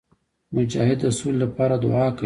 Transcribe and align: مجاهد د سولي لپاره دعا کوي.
مجاهد 0.55 0.97
د 1.03 1.07
سولي 1.17 1.37
لپاره 1.43 1.75
دعا 1.83 2.07
کوي. 2.15 2.19